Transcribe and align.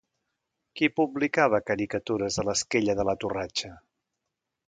Qui 0.79 0.87
publicava 0.99 1.59
caricatures 1.67 2.39
a 2.43 2.47
l'Esquella 2.49 2.97
de 3.01 3.07
la 3.11 3.17
Torratxa? 3.25 3.73